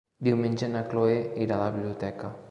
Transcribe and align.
Diumenge 0.27 0.69
na 0.75 0.81
Chloé 0.93 1.19
irà 1.47 1.59
a 1.59 1.63
la 1.65 1.69
biblioteca. 1.77 2.33